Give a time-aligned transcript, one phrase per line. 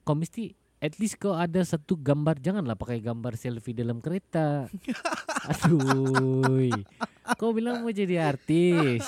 [0.09, 4.65] Kau mesti at least kau ada satu gambar janganlah pakai gambar selfie dalam kereta.
[5.53, 6.73] Aduh.
[7.37, 9.05] Kau bilang mau jadi artis.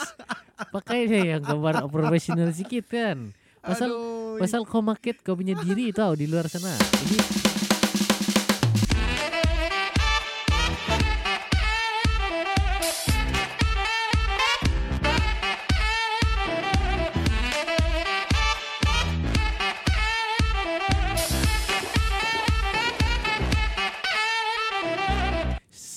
[0.70, 3.34] Pakai deh yang gambar profesional sikit kan.
[3.66, 4.38] Pasal Aduh.
[4.38, 6.78] pasal kau market kau punya diri tau di luar sana.
[6.78, 7.41] Jadi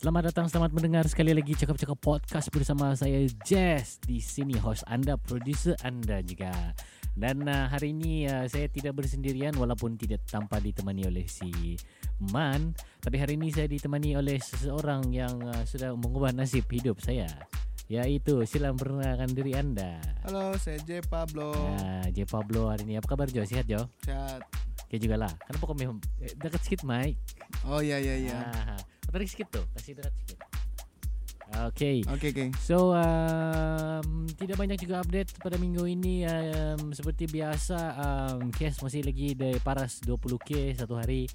[0.04, 5.16] Selamat datang, selamat mendengar sekali lagi cakap-cakap podcast bersama saya Jess di sini host anda,
[5.16, 6.76] producer anda juga.
[7.16, 11.80] Dan uh, hari ini uh, saya tidak bersendirian walaupun tidak tanpa ditemani oleh si
[12.20, 17.24] Man, tapi hari ini saya ditemani oleh seseorang yang uh, sudah mengubah nasib hidup saya.
[17.88, 20.04] Yaitu sila memperkenalkan diri anda.
[20.28, 21.56] Halo, saya J Pablo.
[21.80, 23.40] Ya, J Pablo hari ini apa kabar Jo?
[23.48, 23.88] Sehat Jo?
[24.04, 24.44] Sehat.
[24.84, 25.32] Oke juga lah.
[25.48, 27.16] Kenapa kau memang eh, dekat sedikit Mike?
[27.64, 28.36] Oh iya iya iya.
[28.52, 28.76] Ah,
[29.08, 30.38] Tarik sikit tu Kasih dekat sikit
[31.54, 32.02] Okay.
[32.02, 32.48] Okay, okay.
[32.58, 36.26] So, um, tidak banyak juga update pada minggu ini.
[36.26, 41.30] Um, seperti biasa, um, case masih lagi dari paras 20k satu hari.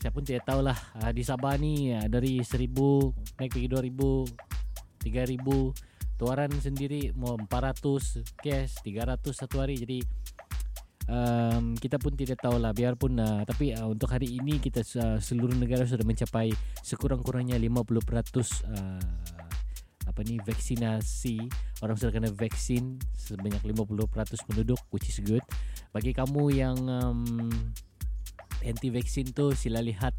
[0.00, 0.78] Saya pun tidak tahu lah.
[0.96, 2.64] Uh, di Sabah ni uh, dari 1000
[3.36, 6.16] naik pergi 2000, 3000.
[6.16, 9.74] Tuaran sendiri mau 400 case, 300 satu hari.
[9.76, 10.00] Jadi,
[11.08, 15.18] um, kita pun tidak tahu lah biarpun uh, tapi uh, untuk hari ini kita uh,
[15.18, 16.52] seluruh negara sudah mencapai
[16.82, 17.88] sekurang-kurangnya 50%
[18.70, 19.00] uh,
[20.02, 21.36] apa ni vaksinasi.
[21.80, 25.42] Orang sudah kena vaksin sebanyak 50% penduduk which is good.
[25.94, 27.48] Bagi kamu yang um,
[28.60, 30.14] anti vaksin tu sila lihat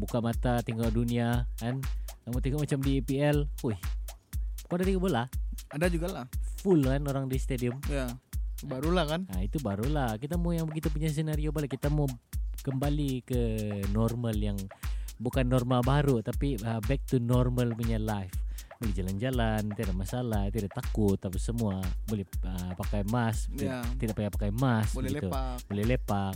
[0.00, 1.82] buka mata tengok dunia kan?
[2.24, 3.76] Kamu tengok macam di EPL hui
[4.64, 5.22] kau ada tengok bola?
[5.70, 6.26] Ada juga lah
[6.58, 7.78] full kan orang di stadium?
[7.86, 8.08] Ya.
[8.08, 8.33] yeah.
[8.62, 9.26] Barulah kan?
[9.26, 10.14] Nah, itu barulah.
[10.22, 11.74] Kita mau yang begitu punya senario balik.
[11.74, 12.06] Kita mau
[12.64, 13.42] kembali ke
[13.92, 14.56] normal yang
[15.18, 18.32] bukan normal baru tapi uh, back to normal punya life.
[18.80, 21.78] Boleh jalan-jalan, tidak masalah, tidak takut, tapi semua
[22.10, 23.86] boleh uh, pakai mask, yeah.
[23.96, 25.30] tidak payah pakai mask, boleh gitu.
[25.30, 26.34] lepak, boleh lepak.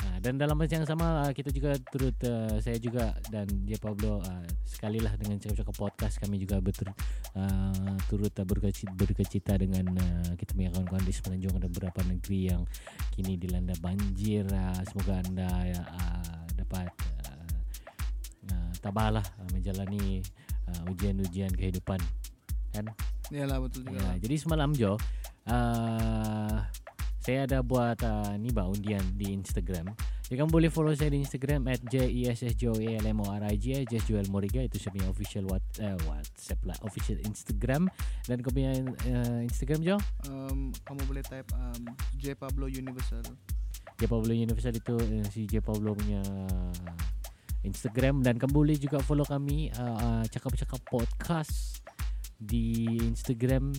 [0.00, 3.76] Uh, dan dalam masa yang sama uh, kita juga turut uh, saya juga dan dia
[3.76, 6.88] Pablo uh, sekali lah dengan cakap-cakap podcast kami juga betul
[7.36, 11.52] uh, turut uh, berkecita, berkecita dengan uh, kita punya kawan-kawan di semenanjung.
[11.60, 12.64] Ada beberapa negeri yang
[13.12, 15.52] kini dilanda banjir uh, semoga anda
[15.84, 16.88] uh, dapat
[17.28, 17.56] uh,
[18.48, 20.24] uh, tabahlah uh, menjalani
[20.64, 22.00] uh, ujian-ujian kehidupan.
[22.72, 22.88] Kan?
[23.28, 24.00] Iyalah betul juga.
[24.00, 24.96] Ya, jadi semalam Jo
[25.44, 26.56] uh,
[27.30, 29.94] saya ada buat uh, ni bah undian di Instagram.
[30.26, 32.98] Ya kamu boleh follow saya di Instagram at j e s s j o e
[32.98, 35.94] l m o r i g Jess Joel Moriga itu saya punya official what uh,
[36.10, 37.86] WhatsApp lah official Instagram
[38.26, 39.96] dan kau punya uh, Instagram Jo?
[40.26, 43.22] Um, kamu boleh type um, J Pablo Universal.
[43.94, 46.26] J Pablo Universal itu uh, si J Pablo punya
[47.62, 51.78] Instagram dan kamu boleh juga follow kami uh, uh, cakap-cakap podcast
[52.42, 53.70] di Instagram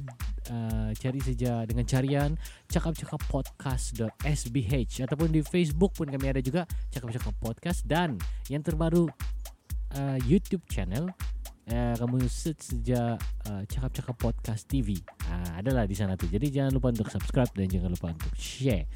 [0.52, 2.36] uh, cari saja dengan carian
[2.68, 4.74] cakap-cakap podcast.sbh
[5.08, 7.88] ataupun di Facebook pun kami ada juga cakap-cakap podcast.
[7.88, 8.20] Dan
[8.52, 9.08] yang terbaru
[9.96, 11.08] uh, YouTube channel
[11.72, 13.16] uh, kamu search saja
[13.48, 15.00] uh, cakap-cakap podcast TV
[15.32, 18.88] uh, adalah di sana tu jadi jangan lupa untuk subscribe dan jangan lupa untuk share.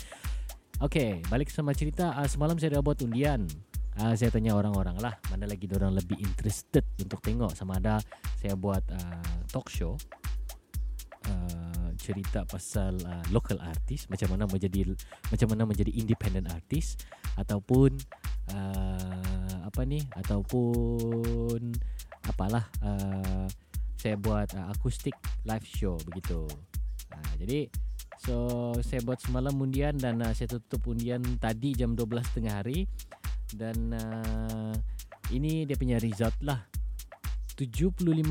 [0.84, 2.12] Oke, okay, balik sama cerita.
[2.20, 3.48] Uh, semalam saya dah buat undian.
[3.96, 7.56] Uh, saya tanya orang-orang lah mana lagi orang lebih interested untuk tengok.
[7.56, 8.04] Sama ada
[8.44, 9.96] saya buat uh, talk show
[11.30, 14.94] uh, cerita pasal uh, local artis macam mana menjadi
[15.32, 17.00] macam mana menjadi independent artis
[17.40, 17.98] ataupun
[18.54, 21.74] uh, apa ni ataupun
[22.30, 23.48] apalah uh,
[23.98, 26.46] saya buat uh, akustik live show begitu.
[27.10, 27.70] Uh, jadi
[28.26, 32.90] So saya buat semalam undian dan uh, saya tutup undian tadi jam 12 tengah hari.
[33.54, 34.74] Dan uh,
[35.30, 36.66] ini dia punya result lah.
[37.54, 38.26] 75%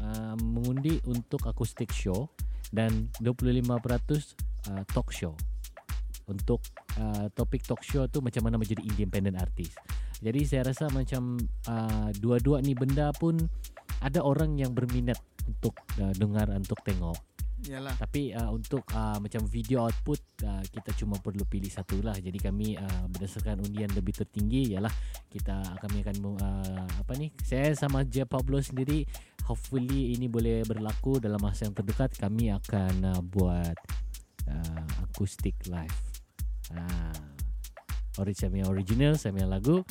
[0.00, 2.28] uh, mengundi untuk acoustic show
[2.72, 5.36] dan 25% uh, talk show.
[6.30, 6.62] Untuk
[6.98, 9.74] uh, topik talk show tu macam mana menjadi independent artist.
[10.20, 13.40] Jadi saya rasa macam uh, dua-dua ni benda pun
[14.00, 15.18] ada orang yang berminat
[15.48, 17.16] untuk uh, dengar untuk tengok
[17.60, 17.94] Iyalah.
[18.00, 22.16] tapi uh, untuk uh, macam video output uh, kita cuma perlu pilih satu lah.
[22.16, 24.92] Jadi kami uh, berdasarkan undian lebih tertinggi ialah
[25.28, 29.04] kita kami akan uh, apa ni saya sama J Pablo sendiri
[29.44, 33.76] hopefully ini boleh berlaku dalam masa yang terdekat kami akan uh, buat
[34.48, 35.98] uh, acoustic live.
[36.70, 37.30] Uh,
[38.18, 39.82] original punya lagu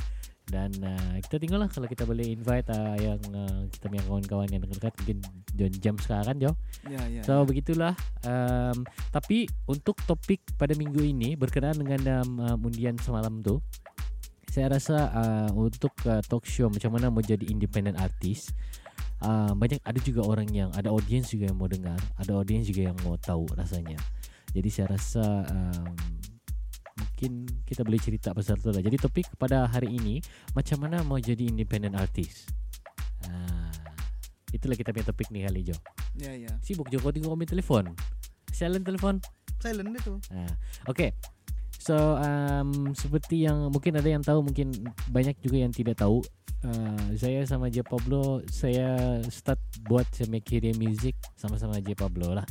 [0.49, 4.49] dan uh, kita tengok lah kalau kita boleh invite uh, yang uh, kita punya kawan-kawan
[4.49, 5.17] yang dekat mungkin
[5.53, 6.51] jam jam sekarang Jo
[6.89, 7.21] Ya, ya.
[7.21, 7.93] So begitulah.
[8.25, 13.61] Um, tapi untuk topik pada minggu ini berkenaan dengan um, uh, undian semalam tu,
[14.49, 18.55] saya rasa uh, untuk uh, talk show macam mana mau jadi independent artist,
[19.21, 22.89] uh, banyak ada juga orang yang ada audience juga yang mau dengar, ada audience juga
[22.89, 23.99] yang mau tahu rasanya.
[24.49, 25.93] Jadi saya rasa um,
[27.19, 28.80] mungkin kita boleh cerita pasal tu lah.
[28.80, 30.24] Jadi topik pada hari ini
[30.56, 32.48] macam mana mau jadi independent artist.
[34.50, 35.77] Itulah kita punya topik ni kali Jo.
[36.18, 36.50] Ya, ya.
[36.66, 37.94] Sibuk je kau tengok kami telefon
[38.50, 39.21] Silent telefon
[39.62, 40.18] Silent itu.
[40.33, 40.50] ha.
[40.89, 41.13] Okay
[41.77, 44.74] So um, Seperti yang Mungkin ada yang tahu Mungkin
[45.13, 46.25] banyak juga yang tidak tahu
[46.66, 52.45] uh, Saya sama J Pablo Saya start buat punya career music Sama-sama J Pablo lah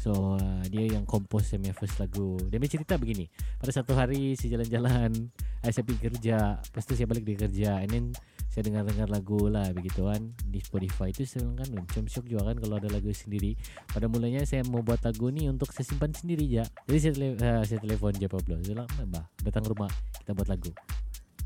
[0.00, 2.40] So uh, Dia yang compose Saya first lagu.
[2.48, 3.28] Dia punya cerita begini.
[3.60, 5.28] Pada satu hari Saya jalan-jalan
[5.60, 6.56] Saya pergi kerja.
[6.56, 7.84] Lepas tu saya balik dari kerja.
[7.84, 8.06] And then
[8.50, 10.34] saya dengar-dengar lagu lah begitu kan.
[10.42, 13.54] Di Spotify itu saya kan macam syok juga kan kalau ada lagu sendiri.
[13.86, 17.28] Pada mulanya saya mau buat lagu ni untuk saya simpan sendiri ya jadi saya, tele,
[17.38, 18.58] uh, saya telepon je Pablo.
[18.58, 20.72] Saya bilang bah datang rumah kita buat lagu.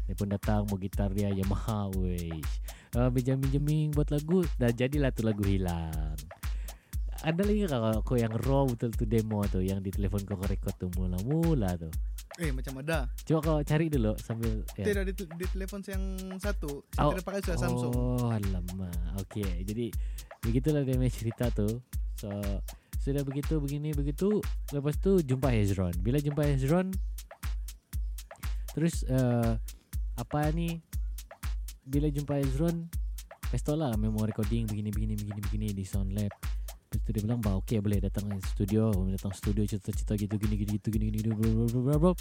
[0.08, 2.48] Dia pun datang mau gitar dia Yamaha wes
[2.96, 6.16] uh, minjam-minjemin buat lagu dan jadilah tu lagu hilang
[7.24, 10.76] ada lagi kalau kau yang raw betul tu demo tu yang di telepon kau record
[10.76, 11.88] tu mula-mula tu
[12.34, 13.06] Eh, macam ada.
[13.22, 14.90] coba kau cari dulu sambil ya.
[14.90, 16.02] Tidak di, di telepon yang
[16.42, 16.82] satu.
[16.90, 17.10] Saya Oh.
[17.14, 17.92] tidak pakai sudah Samsung.
[17.94, 18.90] Oh, alamak.
[19.22, 19.86] Okey, jadi
[20.42, 21.78] begitulah dia punya cerita tu.
[22.18, 22.26] So,
[22.98, 24.42] sudah begitu begini begitu,
[24.74, 25.94] lepas tu jumpa Hezron.
[26.02, 26.90] Bila jumpa Hezron
[28.74, 29.54] terus uh,
[30.18, 30.82] apa ni?
[31.86, 32.90] Bila jumpa Hezron,
[33.78, 36.34] lah memori recording begini begini begini begini di Sound Lab.
[36.94, 40.34] Lepas tu dia bilang bah okey boleh datang ke studio, boleh datang studio cerita-cerita gitu
[40.38, 42.12] gini gini gitu gini gini bla bla bla.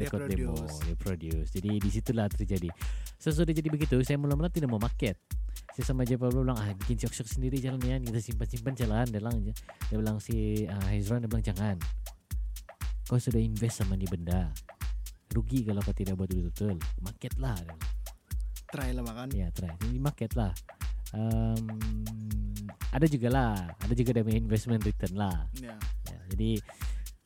[0.00, 1.52] Dia Record demo, dia produce.
[1.52, 2.72] Jadi di situlah terjadi.
[3.20, 5.20] Sesudah jadi begitu, saya mula-mula tidak mau market.
[5.76, 9.04] Saya sama je Pablo bilang, ah bikin syok-syok sendiri jalan ya, kita simpan-simpan jalan.
[9.12, 11.76] Dia bilang, dia bilang si uh, Hezron, dia bilang jangan.
[13.04, 14.48] Kau sudah invest sama ni benda.
[15.32, 16.80] Rugi kalau kau tidak buat betul-betul.
[17.04, 17.56] Market lah.
[18.72, 19.28] Try lah makan.
[19.36, 19.76] Ya, try.
[19.80, 20.52] Jadi market lah.
[21.12, 21.68] Um,
[22.92, 25.48] ada juga lah, ada juga dia punya investment return lah.
[25.56, 25.74] Ya.
[26.06, 26.60] Ya, jadi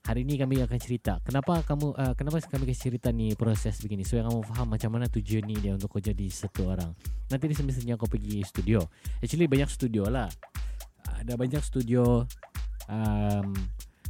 [0.06, 4.06] hari ini kami akan cerita kenapa kamu uh, kenapa kami kasih cerita ni proses begini
[4.06, 6.94] supaya kamu faham macam mana tujuan ni dia untuk kau jadi satu orang.
[7.26, 7.58] Nanti di
[7.98, 8.78] kau pergi studio.
[9.18, 10.30] Actually banyak studio lah.
[11.18, 12.22] Ada banyak studio
[12.86, 13.50] um,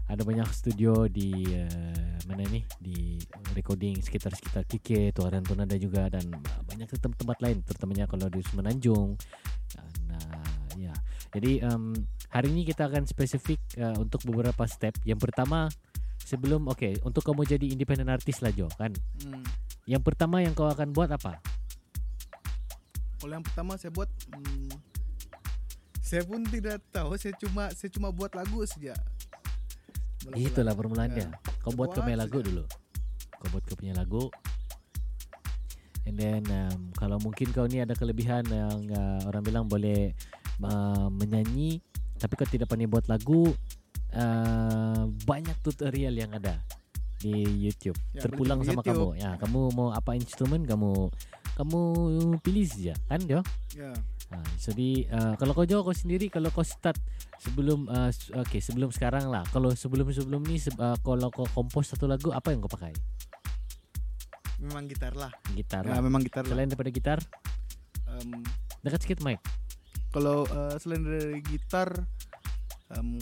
[0.06, 3.18] ada banyak studio di uh, mana ni di
[3.58, 8.38] recording sekitar-sekitar KK, Tuaran pun ada juga dan uh, banyak tempat-tempat lain terutamanya kalau di
[8.44, 9.18] Semenanjung.
[9.74, 10.94] Uh, ya.
[11.34, 11.94] Jadi um,
[12.30, 14.94] hari ini kita akan spesifik uh, untuk beberapa step.
[15.02, 15.70] Yang pertama
[16.22, 18.90] sebelum oke okay, untuk kamu jadi independent artist lah Jo kan.
[19.22, 19.44] Hmm.
[19.86, 21.38] Yang pertama yang kau akan buat apa?
[23.22, 24.74] Kalau yang pertama saya buat hmm,
[26.02, 28.94] saya pun tidak tahu, saya cuma saya cuma buat lagu saja.
[30.34, 31.26] Itulah permulaannya.
[31.30, 31.38] Ya.
[31.62, 32.46] Kau buat kau punya lagu saja.
[32.50, 32.64] dulu.
[33.38, 34.26] Kau buat kau punya lagu.
[36.06, 40.14] And then um, kalau mungkin kau ni ada kelebihan yang uh, orang bilang boleh
[40.60, 41.80] uh, menyanyi
[42.16, 43.52] tapi kau tidak pandai buat lagu
[44.12, 46.56] uh, banyak tutorial yang ada
[47.16, 47.96] di YouTube.
[48.12, 48.96] Ya, Terpulang sama tengok kamu.
[49.10, 49.16] YouTube.
[49.18, 51.08] Ya, kamu mau apa instrumen kamu
[51.56, 51.80] kamu
[52.40, 53.40] pilih saja kan Jo?
[53.72, 53.92] Ya.
[54.26, 56.98] Ha, jadi uh, kalau kau jawab kau sendiri kalau kau start
[57.38, 61.46] sebelum uh, s- okay sebelum sekarang lah kalau sebelum sebelum ni se- uh, kalau kau
[61.48, 62.90] kompos satu lagu apa yang kau pakai
[64.56, 65.30] Memang gitar lah.
[65.52, 66.00] gitar Ya, lah.
[66.00, 66.50] memang gitar lah.
[66.50, 67.18] selain daripada gitar
[68.06, 68.40] Um,
[68.80, 69.36] dekat sikit mic
[70.16, 71.92] kalau uh, selain dari gitar
[72.96, 73.20] um,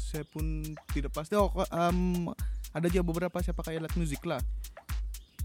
[0.00, 0.64] saya pun
[0.96, 1.36] tidak pasti.
[1.36, 2.32] Oh um,
[2.72, 4.40] ada juga beberapa saya pakai alat musik lah.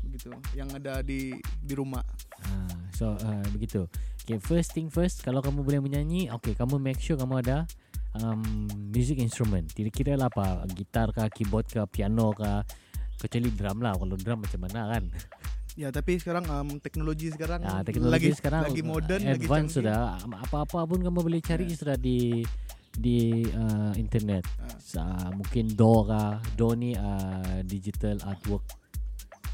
[0.08, 2.00] Begitu yang ada di di rumah.
[2.48, 2.52] Ha,
[2.96, 3.92] so uh, begitu.
[4.24, 7.68] Okay first thing first kalau kamu boleh menyanyi okay kamu make sure kamu ada
[8.16, 9.68] um, music instrument.
[9.68, 12.64] Tidak kira lah apa gitar kah keyboard kah piano kah
[13.20, 14.00] kecuali drum lah.
[14.00, 15.04] Kalau drum macam mana kan
[15.76, 19.92] ya tapi sekarang um, teknologi sekarang Ya, teknologi lagi sekarang lagi modern lagi advance canggih.
[19.92, 20.00] sudah
[20.48, 21.76] apa-apa pun kamu boleh cari Ya.
[21.76, 22.42] sudah di
[22.96, 24.48] di uh, internet.
[24.56, 24.72] Ah.
[24.80, 25.04] Sa,
[25.36, 28.64] mungkin Do kah, Do ni uh, digital artwork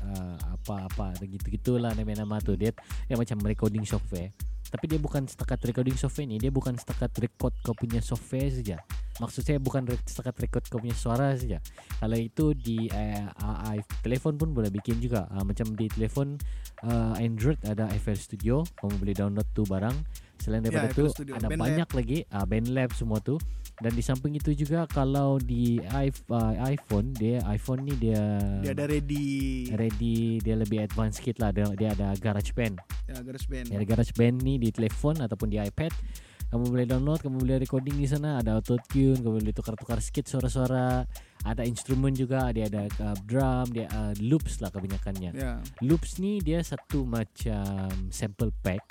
[0.01, 2.57] uh, apa-apa gitu gitulah nama-nama tuh.
[2.57, 2.73] Dia
[3.07, 4.33] dia macam recording software.
[4.71, 8.79] Tapi dia bukan setakat recording software ini dia bukan setakat record kau punya software saja.
[9.19, 11.59] Maksud saya bukan setakat record kau punya suara saja.
[11.99, 15.27] Kalau itu di uh, uh, telefon pun boleh bikin juga.
[15.27, 16.39] Uh, macam di telefon
[16.87, 18.63] uh, Android ada FL Studio.
[18.79, 19.97] Kamu boleh download tuh barang.
[20.39, 21.05] Selain daripada Ya, itu
[21.35, 21.59] ada Bandlab.
[21.67, 22.17] banyak lagi.
[22.31, 23.37] Uh, Bandlab semua tuh
[23.81, 28.85] dan di samping itu juga kalau di uh, iPhone dia iPhone ni dia dia ada
[28.85, 29.67] ready.
[29.73, 31.49] ready dia lebih advance sikit lah.
[31.49, 32.77] Dia, dia ada GarageBand
[33.09, 35.91] ya GarageBand Ya, ada GarageBand ni di telefon ataupun di iPad.
[36.51, 40.27] Kamu boleh download, kamu boleh recording di sana, ada auto tune, kamu boleh tukar-tukar sikit
[40.27, 41.07] suara-suara,
[41.47, 45.31] ada instrumen juga, dia ada uh, drum, dia uh, loops lah kebanyakannya.
[45.31, 45.63] ya.
[45.79, 48.83] Loops ni dia satu macam sample pack.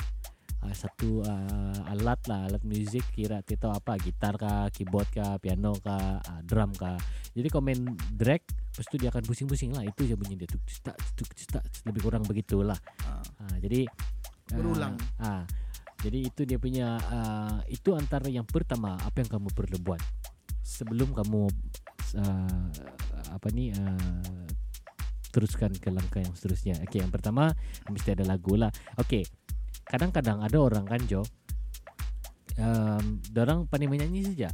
[0.60, 5.72] Uh, satu uh, alat lah alat muzik kira kita apa gitar kah keyboard kah piano
[5.80, 7.00] kah uh, drum kah
[7.32, 7.80] jadi kau main
[8.12, 11.64] drag lepas tu dia akan pusing-pusing lah itu je bunyi dia tuk tuk tuk tuk
[11.88, 12.76] lebih kurang begitulah
[13.08, 13.88] Ah, Ha, jadi
[14.50, 14.98] Berulang.
[15.22, 15.42] Ah, ah,
[16.02, 20.02] jadi itu dia punya ah, itu antara yang pertama apa yang kamu perlu buat
[20.64, 21.46] sebelum kamu
[22.18, 22.68] ah,
[23.30, 24.46] apa ni ah,
[25.30, 26.82] teruskan ke langkah yang seterusnya.
[26.82, 27.54] Okey, yang pertama
[27.86, 28.74] mesti ada lagu lah.
[28.98, 29.22] Okey.
[29.90, 31.26] Kadang-kadang ada orang kan Jo.
[32.60, 34.52] Um, Orang pandai menyanyi saja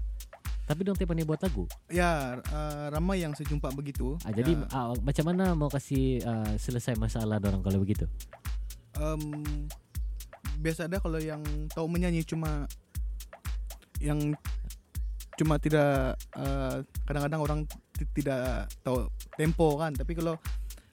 [0.66, 1.68] Tapi dong pandai buat lagu.
[1.92, 4.16] Ya ah, ramai yang saya jumpa begitu.
[4.26, 8.08] Ah, Jadi Ya, ah, macam mana mau kasih ah, selesai masalah orang kalau begitu?
[8.96, 9.22] Em,
[10.58, 12.66] biasa ada kalau yang tahu menyanyi cuma
[14.00, 14.34] yang
[15.36, 17.60] cuma tidak eh, kadang-kadang orang
[17.94, 19.92] ti- tidak tahu tempo kan.
[19.94, 20.34] Tapi kalau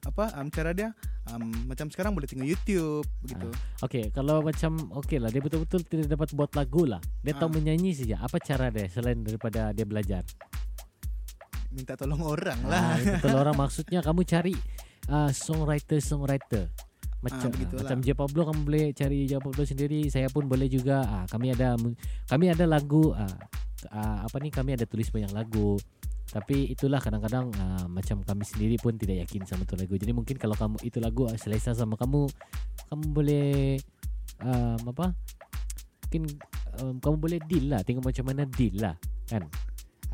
[0.04, 0.92] apa em, cara dia
[1.26, 3.48] em, macam sekarang boleh tengok YouTube begitu
[3.80, 7.00] Okey, kalau macam okey lah dia betul-betul tidak dapat buat lagu lah.
[7.20, 7.54] Dia tahu Ah.
[7.54, 8.16] menyanyi saja.
[8.18, 10.24] Apa cara dia selain daripada dia belajar?
[11.70, 14.54] minta tolong orang Ah, lah betul orang maksudnya kamu cari
[15.08, 16.70] uh, songwriter songwriter.
[17.18, 17.80] Macam Ah, begitulah.
[17.82, 21.02] macam J Pablo kamu boleh cari J Pablo sendiri, saya pun boleh juga.
[21.02, 21.74] Ah, kami ada
[22.24, 23.26] kami ada lagu ah,
[23.90, 25.80] ah, apa ni kami ada tulis banyak lagu.
[26.34, 29.94] Tapi itulah kadang-kadang ah, macam kami sendiri pun tidak yakin sama tu lagu.
[29.94, 32.26] Jadi mungkin kalau kamu itu lagu ah, selesa sama kamu,
[32.90, 33.78] kamu boleh
[34.42, 35.14] um, apa?
[36.10, 36.22] Mungkin
[36.82, 38.98] um, kamu boleh deal lah, tengok macam mana deal lah,
[39.30, 39.46] kan?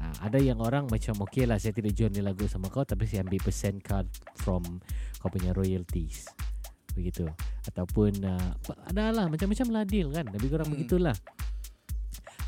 [0.00, 3.04] Ah, ada yang orang macam okay lah saya tidak jual ni lagu sama kau tapi
[3.04, 4.80] saya ambil percent card from
[5.20, 6.24] kau punya royalties
[6.96, 7.28] begitu
[7.68, 8.50] ataupun uh,
[8.88, 10.80] ada lah macam-macam lah deal kan lebih kurang Hmm.
[10.80, 11.12] begitulah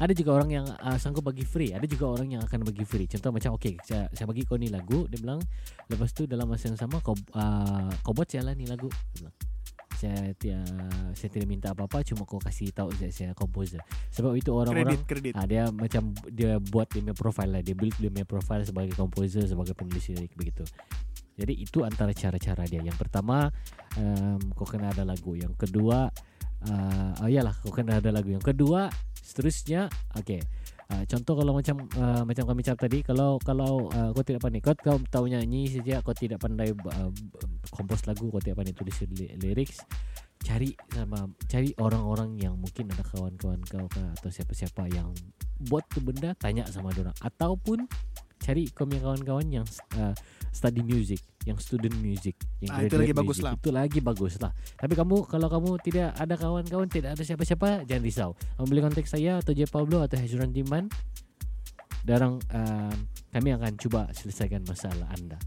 [0.00, 3.04] ada juga orang yang uh, sanggup bagi free ada juga orang yang akan bagi free
[3.11, 5.40] contoh macam okay saya, saya bagi kau ni lagu dia bilang
[5.90, 9.28] lepas tu dalam masa yang sama kau uh, kau buat saya lah ni lagu Dia
[9.28, 9.37] bilang.
[10.02, 10.66] saya tidak
[11.14, 13.78] saya tidak minta apa-apa cuma kau kasih tahu saya, saya composer
[14.11, 17.75] sebab itu orang-orang kredit kredit Ah dia macam dia buat dia punya profile lah, dia
[17.75, 20.62] build dia punya profile sebagai composer, sebagai penulis lirik begitu.
[21.34, 22.78] Jadi itu antara cara-cara dia.
[22.78, 23.50] Yang pertama
[23.99, 25.34] um, kau kena ada lagu.
[25.34, 26.12] Yang kedua
[26.69, 28.31] uh, oh iyalah kena ada lagu.
[28.31, 28.92] Yang kedua
[29.23, 29.88] seterusnya
[30.19, 30.42] okey.
[30.92, 34.61] Uh, contoh kalau macam uh, macam kami cakap tadi kalau kalau uh, kau tidak pandai
[34.61, 37.09] kau, kau tahu nyanyi saja kau tidak pandai uh,
[37.73, 39.81] kompos lagu kau tidak pandai tulis li- lyrics
[40.42, 45.14] cari sama cari orang-orang yang mungkin ada kawan-kawan kau kah atau siapa-siapa yang
[45.71, 47.88] buat tu benda tanya sama orang ataupun
[48.42, 49.66] cari kau punya kawan-kawan yang
[49.97, 50.12] uh,
[50.50, 53.46] study music yang student music yang Ah, itu lagi bagus music.
[53.46, 53.52] lah.
[53.58, 54.52] itu lagi bagus lah.
[54.78, 58.30] Tapi kamu kalau kamu tidak ada kawan-kawan tidak ada siapa-siapa jangan risau.
[58.58, 59.66] Kamu boleh kontak saya atau J.
[59.66, 60.87] Pablo atau Hezron Diman
[62.02, 62.96] Darang um,
[63.30, 65.38] kami akan cuba selesaikan masalah anda.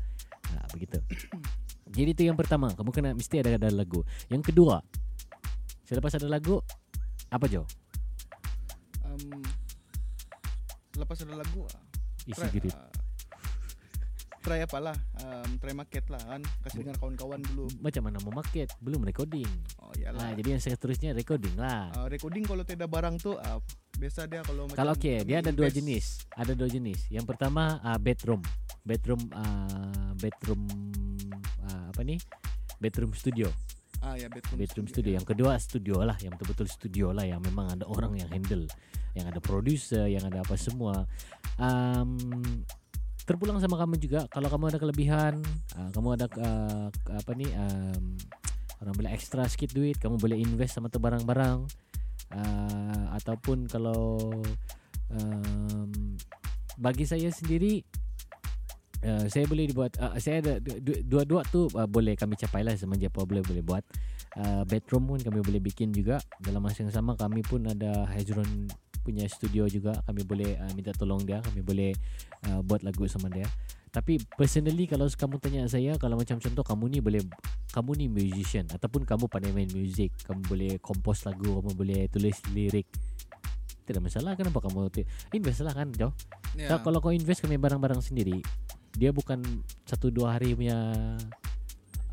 [0.56, 1.00] Nah, begitu.
[1.96, 2.72] Jadi itu yang pertama.
[2.72, 4.04] Kamu kena mesti ada ada lagu.
[4.32, 4.80] Yang kedua
[5.86, 6.64] selepas ada lagu
[7.30, 7.68] apa Jo?
[9.06, 9.44] Em,
[10.98, 11.84] lepas ada lagu ah,
[12.26, 12.90] isi ah,
[14.46, 18.30] try apa lah em, try market lah kan kasih dengar kawan-kawan dulu macam mana mau
[18.32, 19.50] market belum recording
[19.82, 23.58] oh iyalah nah jadi yang seterusnya recording lah Ah, recording kalau tidak barang tuh ah,
[23.98, 26.06] biasa dia kalau Kalau macam okey, dia ada dua invest- jenis.
[26.36, 27.00] Ada dua jenis.
[27.08, 28.44] Yang pertama uh, bedroom.
[28.84, 30.68] Bedroom uh, bedroom
[31.64, 32.20] uh, apa ni?
[32.76, 33.48] Bedroom studio.
[34.04, 35.16] ah ya bedroom, Bedroom studio.
[35.16, 38.68] Yang kedua studio lah, yang betul-betul studio lah yang memang ada orang yang handle,
[39.16, 41.08] yang ada producer, yang ada apa semua.
[41.56, 42.20] Um,
[43.26, 44.30] terpulang sama kamu juga.
[44.30, 45.42] Kalau kamu ada kelebihan,
[45.76, 48.16] uh, kamu ada uh, apa ni um,
[48.86, 51.66] orang boleh extra sikit duit, kamu boleh invest sama tu barang-barang.
[52.26, 54.18] Uh, ataupun kalau
[55.14, 56.18] um,
[56.78, 57.86] bagi saya sendiri
[59.06, 62.66] uh, saya boleh dibuat uh, saya ada du- du- dua-dua tu uh, boleh kami capai
[62.66, 63.86] lah semenjak boleh boleh buat.
[64.36, 66.20] Uh, bedroom pun kami boleh bikin juga.
[66.44, 68.68] Dalam masa yang sama kami pun ada Hezron
[69.06, 71.94] punya studio juga kami boleh uh, minta tolong dia kami boleh
[72.50, 73.46] uh, buat lagu sama dia
[73.96, 77.24] Tapi personally kalau kamu tanya saya kalau macam contoh kamu ni boleh
[77.72, 82.36] kamu ni musician ataupun kamu pandai main music, kamu boleh compose lagu, kamu boleh tulis
[82.52, 82.84] lirik.
[83.88, 86.12] Tidak masalah kenapa kamu ti- invest lah kan Jo.
[86.60, 86.76] Ya.
[86.76, 88.44] Tak, kalau kau invest kami barang-barang sendiri,
[89.00, 89.40] dia bukan
[89.88, 90.92] satu dua hari punya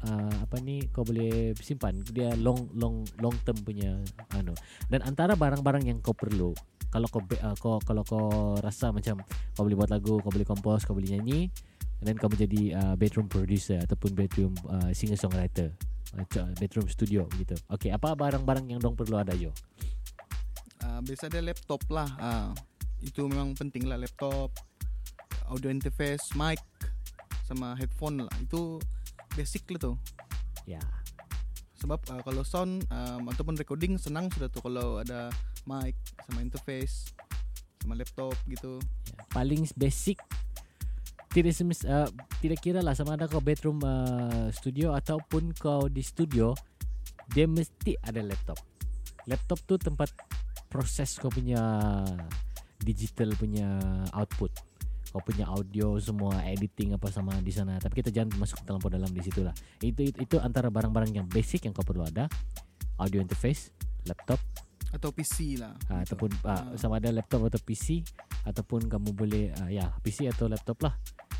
[0.09, 1.99] uh, apa ni kau boleh simpan.
[2.11, 3.99] Dia long long long term punya
[4.35, 4.54] anu.
[4.90, 6.54] Dan antara barang-barang yang kau perlu
[6.92, 9.25] kalau kau uh, kau kalau kau rasa macam
[9.56, 11.49] kau boleh buat lagu, kau boleh compose, kau boleh nyanyi,
[12.04, 15.73] dan kau menjadi uh, bedroom producer ataupun bedroom uh, singer songwriter.
[16.12, 17.56] Uh, bedroom studio begitu.
[17.73, 19.49] Okey, apa barang-barang yang dong perlu ada Jo?
[20.85, 22.11] Ah, biasa ada laptop lah.
[22.18, 22.50] Ah,
[23.00, 24.52] itu memang penting lah laptop,
[25.49, 26.61] audio interface, mic,
[27.47, 28.35] sama headphone lah.
[28.42, 28.82] Itu
[29.34, 29.96] basic tuh.
[30.68, 30.82] Ya.
[31.82, 35.34] Sebab ah, kalau sound um, ataupun recording senang sudah tuh kalau ada
[35.66, 35.98] mic
[36.30, 37.10] sama interface
[37.82, 38.78] sama laptop gitu.
[39.10, 40.22] Ya, paling basic
[41.32, 42.06] tidak semis, uh,
[42.44, 46.52] tidak kira lah sama ada kau bedroom uh, studio ataupun kau di studio
[47.32, 48.60] dia mesti ada laptop
[49.24, 50.12] laptop tu tempat
[50.68, 52.04] proses kau punya
[52.84, 53.80] digital punya
[54.12, 54.52] output
[55.12, 59.12] kau punya audio semua editing apa sama di sana tapi kita jangan masuk terlampau dalam
[59.12, 62.26] di situ lah itu, itu itu antara barang-barang yang basic yang kau perlu ada
[62.97, 63.71] audio interface
[64.09, 64.40] laptop
[64.92, 65.73] Atau PC lah.
[65.88, 66.16] Ha, gitu.
[66.16, 66.64] ataupun uh, Ah.
[66.76, 68.04] sama ada laptop atau PC
[68.45, 70.92] ataupun kamu boleh uh, ya PC atau laptop lah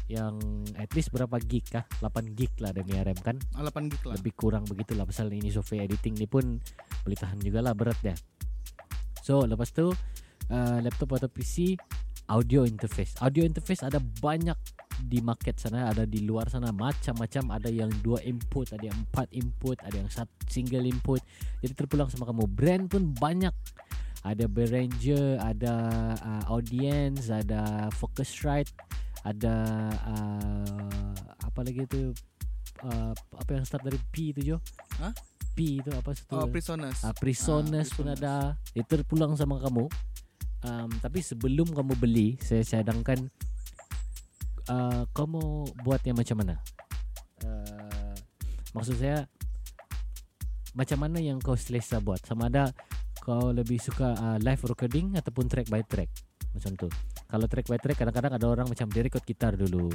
[0.09, 0.41] yang
[0.77, 4.17] at least berapa gig kah 8 gig lah dan RAM kan Ah, 8 gig lah.
[4.17, 6.61] lebih kurang begitulah pasal ini software editing ni pun
[7.05, 8.17] boleh tahan juga lah berat dia
[9.21, 9.93] so lepas tu
[10.49, 11.77] uh, laptop atau PC
[12.33, 13.13] audio interface.
[13.21, 14.57] Audio interface ada banyak
[15.05, 17.53] di market sana ada di luar sana macam-macam.
[17.53, 21.21] Ada yang dua input ada yang empat input ada yang sat- single input.
[21.61, 22.49] Jadi terpulang sama kamu.
[22.49, 23.53] Brand pun banyak.
[24.23, 25.75] Ada Behringer ada
[26.23, 28.71] uh, audience ada Focusrite
[29.27, 29.55] ada
[30.09, 31.13] uh,
[31.43, 32.15] apa lagi tu?
[32.83, 34.57] Uh, apa yang start dari P tu Jo?
[34.99, 35.15] Hah?
[35.53, 36.35] P itu apa satu?
[36.35, 37.05] Oh, Prisoners.
[37.05, 38.35] Ah, Prisoners Ah, pun ada.
[38.73, 39.87] Dia terpulang sama kamu.
[40.63, 43.27] Um, tapi sebelum kamu beli, saya cadangkan
[44.71, 46.55] uh, kamu buat yang macam mana?
[47.43, 48.15] Uh,
[48.71, 49.27] maksud saya
[50.73, 52.23] macam mana yang kau selesa buat?
[52.23, 52.71] Sama ada
[53.19, 56.11] kau lebih suka uh, live recording ataupun track by track
[56.55, 56.89] macam tu.
[57.27, 59.89] Kalau track by track kadang-kadang ada orang macam dia record gitar dulu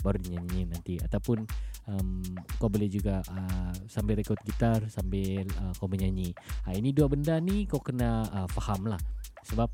[0.00, 1.44] baru nyanyi nanti ataupun
[1.84, 2.24] um,
[2.56, 6.32] kau boleh juga uh, sambil record gitar sambil uh, kau menyanyi.
[6.64, 9.00] Ha, ini dua benda ni kau kena uh, faham lah
[9.44, 9.68] sebab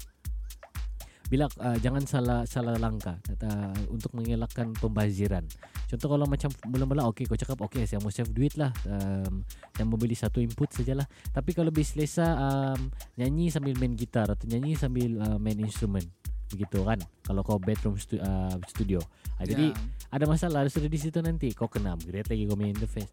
[1.27, 5.43] bila uh, jangan salah salah langkah uh, untuk mengelakkan pembaziran.
[5.91, 9.43] Contoh kalau macam mula-mula okey kau cakap okey saya mau save duit lah um,
[9.75, 11.07] saya mau beli satu input sajalah.
[11.35, 16.03] Tapi kalau lebih selesa um, nyanyi sambil main gitar atau nyanyi sambil uh, main instrumen
[16.47, 19.03] begitu kan kalau kau bedroom stu- uh, studio.
[19.37, 19.79] Ha, jadi Ya.
[20.15, 23.11] ada masalah sudah di situ nanti kau kena upgrade lagi kau main interface.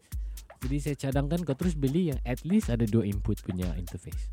[0.64, 4.32] Jadi saya cadangkan kau terus beli yang at least ada dua input punya interface.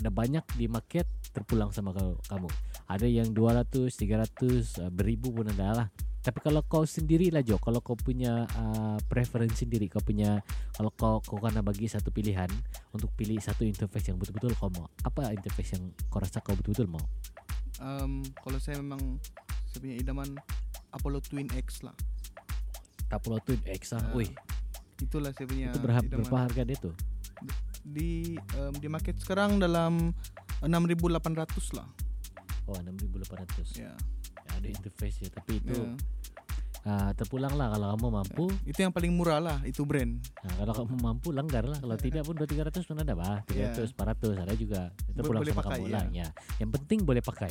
[0.00, 1.04] Ada banyak di market
[1.36, 1.92] terpulang sama
[2.24, 2.48] kamu.
[2.88, 5.88] Ada yang 200, 300, uh, beribu pun ada lah.
[6.20, 10.44] Tapi kalau kau sendiri lah Jo, kalau kau punya uh, preference sendiri, kau punya
[10.76, 12.48] kalau kau kau kena bagi satu pilihan
[12.92, 14.84] untuk pilih satu interface yang betul-betul kau mau.
[15.04, 17.04] Apa interface yang kau rasa kau betul-betul mau?
[17.80, 19.16] Um, kalau saya memang
[19.72, 20.28] saya punya idaman
[20.92, 21.96] Apollo Twin X lah.
[23.08, 24.04] Apollo Twin X ah.
[24.04, 24.28] Ah, Wih,
[25.00, 26.20] Itulah saya punya itu berapa, idaman.
[26.20, 26.94] berapa harga dia tuh?
[27.84, 30.12] Di um, di market sekarang dalam
[30.60, 31.88] 6.800 lah.
[32.68, 33.80] Oh, 6800.
[33.80, 33.90] Ya.
[33.90, 35.90] Ya, ada interface ya, tapi itu ya.
[36.86, 38.44] uh, terpulang lah kalau kamu mampu.
[38.68, 40.20] Itu yang paling murah lah, itu brand.
[40.44, 41.80] Nah, kalau kamu mampu langgar lah.
[41.80, 43.40] Kalau tidak pun 2 300 pun ada bah.
[43.48, 44.80] 300, 400 ada juga.
[45.08, 45.94] Itu Bo- pulang boleh sama pakai, kamu ya.
[45.96, 46.04] lah.
[46.12, 46.28] Ya.
[46.60, 47.50] Yang penting boleh pakai.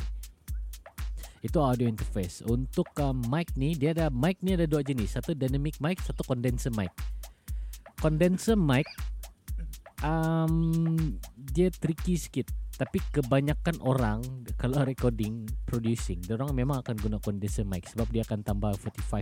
[1.40, 2.44] Itu audio interface.
[2.46, 5.16] Untuk uh, mic ni dia ada mic ni ada dua jenis.
[5.16, 6.92] Satu dynamic mic, satu condenser mic.
[8.00, 8.88] Condenser mic
[10.04, 10.54] um,
[11.36, 12.48] dia tricky sikit.
[12.80, 14.24] Tapi kebanyakan orang
[14.56, 19.20] kalau recording, producing, orang memang akan guna condenser mic sebab dia akan tambah 45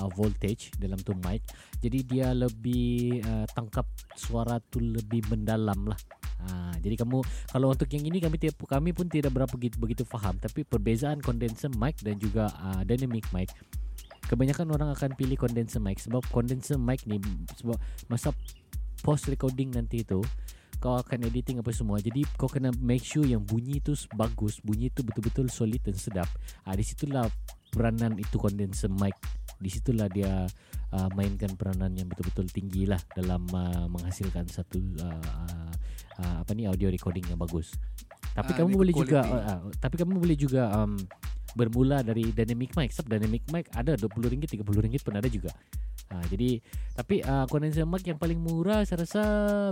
[0.00, 1.44] uh, voltage dalam tu mic.
[1.84, 3.84] Jadi dia lebih uh, tangkap
[4.16, 6.00] suara tu lebih mendalam lah.
[6.44, 7.24] Ha, jadi kamu
[7.56, 11.72] kalau untuk yang ini kami kami pun tidak berapa begitu, begitu faham tapi perbezaan condenser
[11.72, 13.48] mic dan juga uh, dynamic mic
[14.28, 17.20] kebanyakan orang akan pilih condenser mic sebab condenser mic ni
[17.60, 17.76] sebab
[18.08, 18.32] masa
[19.04, 20.24] post recording nanti tu
[20.80, 22.00] kau akan editing apa semua.
[22.00, 26.28] Jadi kau kena make sure yang bunyi tu bagus bunyi tu betul-betul solid dan sedap.
[26.64, 27.28] Ah di situlah
[27.72, 29.16] peranan itu condenser mic.
[29.56, 30.44] Di situlah dia
[30.92, 35.72] uh, mainkan peranan yang betul-betul tinggi lah dalam uh, menghasilkan satu uh, uh,
[36.20, 37.72] uh, apa ni audio recording yang bagus.
[38.34, 39.40] Tapi Ah, kamu boleh juga quality.
[39.40, 40.98] uh, uh, tapi kamu boleh juga um,
[41.54, 42.90] bermula dari dynamic mic.
[42.92, 45.50] Sebab dynamic mic ada RM20, RM30 pun ada juga.
[46.12, 46.60] Ha, jadi
[46.92, 49.22] tapi uh, condenser mic yang paling murah saya rasa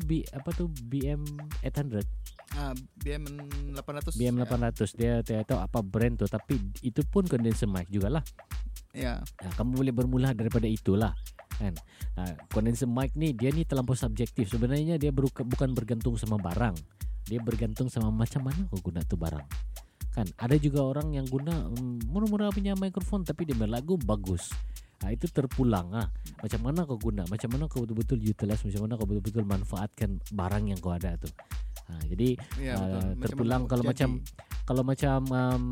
[0.03, 1.21] B, apa tu BM
[1.61, 3.25] 800 Ah, BM
[3.73, 4.21] 800.
[4.21, 8.21] BM 800 dia tidak tahu apa brand tu tapi itu pun condenser mic jugalah.
[8.93, 9.25] Ya.
[9.41, 11.17] Ha, kamu boleh bermula daripada itulah
[11.57, 11.73] kan.
[12.21, 14.53] Ha, condenser mic ni dia ni terlampau subjektif.
[14.53, 16.77] Sebenarnya dia bukan bergantung sama barang.
[17.25, 19.47] Dia bergantung sama macam mana kau guna tu barang.
[20.13, 24.53] Kan ada juga orang yang guna mm, murah-murah punya mikrofon tapi dia berlagu bagus.
[25.03, 26.07] Ha, itu terpulang ah.
[26.39, 27.27] Macam mana kau guna?
[27.27, 28.63] Macam mana kau betul-betul utilize?
[28.63, 31.27] Macam mana kau betul-betul manfaatkan barang yang kau ada tu?
[31.93, 33.05] Ha, jadi Ya, Ah, betul.
[33.13, 33.91] Macam terpulang kalau jadi.
[33.93, 34.11] macam
[34.63, 35.65] kalau macam um,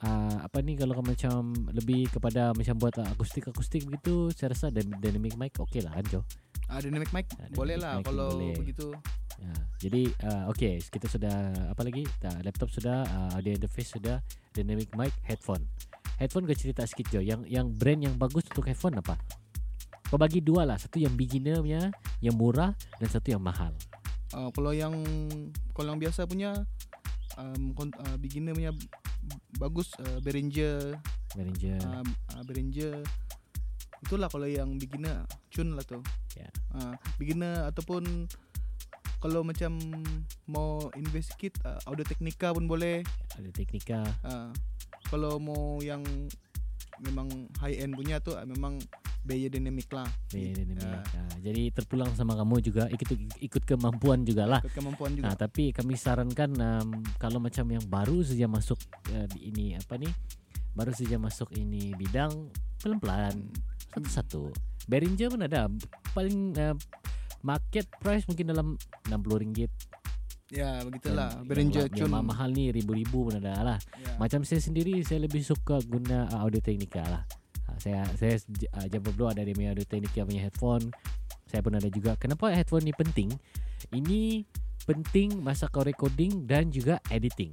[0.00, 4.98] uh, apa ni kalau macam lebih kepada macam buat uh, akustik-akustik begitu saya rasa dyn-
[4.98, 6.20] dynamic mic okey lah kan Jo.
[6.66, 8.58] Ah, dynamic mic Ah, boleh lah kalau boleh.
[8.58, 8.90] begitu.
[9.36, 9.52] Ya.
[9.78, 11.36] Jadi uh, okey kita sudah
[11.68, 12.02] apa lagi?
[12.18, 14.18] Ta, laptop sudah, uh, audio interface sudah,
[14.50, 15.62] dynamic mic, headphone.
[16.16, 17.20] Headphone kau cerita sikit Jo.
[17.20, 19.14] Yang yang brand yang bagus untuk headphone apa?
[20.02, 23.74] Kau bagi dua lah, satu yang beginner punya, yang murah dan satu yang mahal.
[24.36, 24.92] Ah, kalau yang
[25.72, 26.52] kalau yang biasa punya
[27.40, 27.72] um,
[28.04, 28.76] ah, beginner punya
[29.56, 31.00] bagus uh, Behringer
[31.32, 31.80] Behringer.
[31.80, 32.04] uh,
[32.36, 33.00] uh, Behringer
[34.04, 35.98] itulah kalau yang beginner cun lah tu
[36.36, 36.52] Ya.
[36.76, 38.28] Ah, beginner ataupun
[39.24, 39.80] kalau macam
[40.44, 43.00] mau invest sikit uh, audio teknika pun boleh
[43.40, 44.04] Ada teknika.
[44.20, 44.52] Ah,
[45.08, 46.04] kalau mau yang
[47.00, 48.76] memang high end punya tu ah, memang
[49.26, 50.86] biaya dynamic lah Ya, dynamic.
[50.86, 51.02] Ya.
[51.18, 53.08] Ah, jadi terpulang sama kamu juga ikut
[53.42, 54.60] ikut kemampuan juga lah.
[54.62, 58.78] ikut kemampuan Nah, juga tapi kami sarankan um, kalau macam yang baru saja masuk
[59.10, 60.06] uh, di ini apa ni?
[60.72, 62.30] Baru saja masuk ini bidang
[62.78, 63.50] pelan-pelan
[63.90, 64.52] satu-satu.
[64.86, 65.66] Behringer pun ada
[66.14, 66.76] paling uh,
[67.42, 68.68] market price mungkin dalam
[69.08, 69.66] RM60.
[70.46, 73.78] ya begitulah Behringer yang, yang mahal ni ribu-ribu pun ada lah.
[73.98, 74.14] ya.
[74.14, 77.22] Macam saya sendiri saya lebih suka guna uh, audio teknika lah.
[77.78, 78.40] Saya saya
[78.76, 80.90] uh, Blue ada dia punya audio teknika punya headphone.
[81.46, 82.18] Saya pun ada juga.
[82.18, 83.30] Kenapa headphone ni penting?
[83.94, 84.42] Ini
[84.86, 87.50] penting masa kau recording dan juga editing.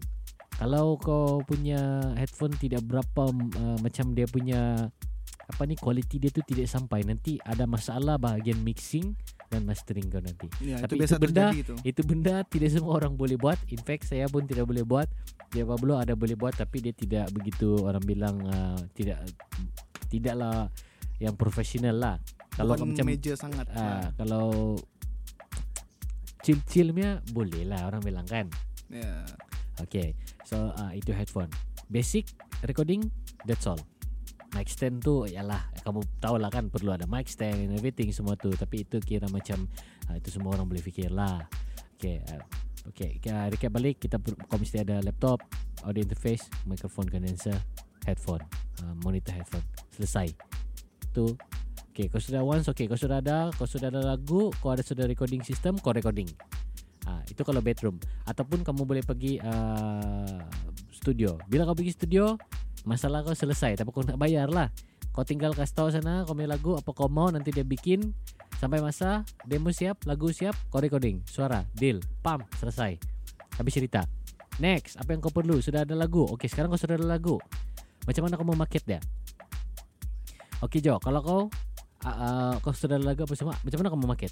[0.53, 4.89] Kalau kau punya headphone tidak berapa uh, macam dia punya
[5.43, 9.11] apa ni quality dia tu tidak sampai nanti ada masalah bahagian mixing
[9.51, 10.47] dan mastering kau nanti.
[10.63, 11.73] Ya, Tapi itu itu benda- itu.
[11.83, 13.59] Itu benda tidak semua orang boleh buat.
[13.69, 15.09] In fact saya pun tidak boleh buat.
[15.53, 19.21] Dia Pablo ada boleh buat tapi dia tidak begitu orang bilang uh, tidak
[20.13, 20.69] tidaklah
[21.17, 22.15] yang profesional lah.
[22.53, 24.77] Kalau Bukan macam meja sangat uh, kalau
[26.45, 28.45] chill-chillnya boleh lah orang bilang kan.
[28.93, 29.25] ya.
[29.81, 30.13] Okay
[30.45, 31.49] So uh, itu headphone
[31.89, 32.29] Basic
[32.65, 33.09] recording
[33.45, 33.79] That's all
[34.53, 38.37] Mic stand tu Yalah Kamu tahu lah kan Perlu ada mic stand and everything Semua
[38.37, 39.65] tu Tapi itu kira macam
[40.11, 41.41] uh, Itu semua orang boleh fikir lah
[41.97, 42.43] Okay uh,
[42.93, 45.41] Okay kita recap balik Kita kau mesti ada laptop
[45.81, 47.57] Audio interface Microphone condenser
[48.05, 48.43] Headphone
[48.83, 50.31] uh, Monitor headphone Selesai
[51.13, 51.25] Tu
[51.93, 55.05] Okay kau sudah once Okay kau sudah ada Kau sudah ada lagu Kau ada sudah
[55.05, 56.27] recording system Kau recording
[57.03, 60.39] Ah, itu kalau bedroom ataupun kamu boleh pergi uh,
[60.87, 61.35] studio.
[61.51, 62.39] Bila kau pergi studio,
[62.87, 63.75] masalah kau selesai.
[63.75, 64.71] Tapi kau nak bayar lah.
[65.11, 68.15] Kau tinggal kasih tahu sana kau punya lagu apa kau mau nanti dia bikin
[68.57, 72.95] sampai masa demo siap, lagu siap, kau recording, suara, deal, pam, selesai.
[73.59, 74.07] Habis cerita.
[74.63, 75.59] Next, apa yang kau perlu?
[75.59, 76.23] Sudah ada lagu.
[76.23, 77.35] Okey, sekarang kau sudah ada lagu.
[78.03, 78.99] Macam mana kau mau market dia?
[80.63, 81.39] Okey Jo, kalau kau
[82.03, 84.31] uh, uh, kau sudah lagu apa semua, macam mana kau mau market?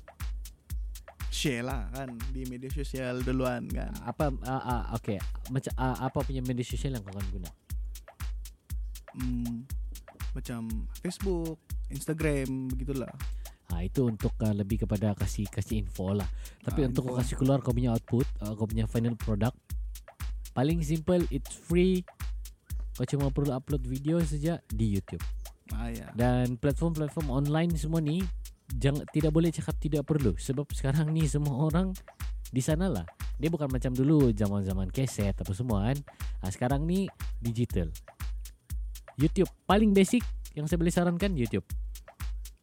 [1.32, 2.12] share lah kan?
[2.30, 3.90] Di media sosial duluan kan?
[4.06, 5.18] Apa uh, uh, okey.
[5.50, 7.50] Macam uh, apa punya media sosial yang kau akan guna?
[9.16, 9.66] Hmm,
[10.38, 10.70] macam
[11.02, 11.58] Facebook
[11.90, 13.10] Instagram begitulah.
[13.72, 16.28] Ha itu untuk uh, lebih kepada kasih kasih info lah.
[16.62, 17.22] Tapi Ah, untuk kau info.
[17.24, 19.58] kasih keluar kau punya output uh, kau punya final product
[20.52, 22.04] paling simple it's free
[23.02, 25.26] kau cuma perlu upload video saja di YouTube.
[25.74, 26.14] Ah ya.
[26.14, 28.22] Dan platform-platform online semua ni
[28.78, 30.38] jangan tidak boleh cakap tidak perlu.
[30.38, 31.98] Sebab sekarang ni semua orang
[32.54, 33.10] di sana lah.
[33.42, 35.98] Dia bukan macam dulu zaman-zaman keset apa semua kan.
[36.46, 37.10] Ha, sekarang ni
[37.42, 37.90] digital.
[39.18, 40.22] YouTube paling basic
[40.54, 41.66] yang saya boleh sarankan YouTube.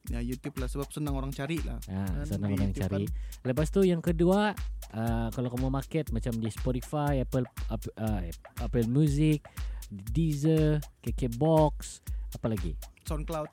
[0.09, 1.83] Ya YouTube lah sebab senang orang cari lah.
[1.90, 3.05] Ha, Kan, senang orang YouTube cari.
[3.42, 4.55] Lepas tu yang kedua,
[4.94, 8.22] uh, kalau kamu market macam di Spotify, Apple Apple, uh,
[8.62, 9.42] Apple Music,
[9.88, 12.05] Deezer, KKBox,
[12.37, 12.77] apa lagi?
[13.09, 13.48] SoundCloud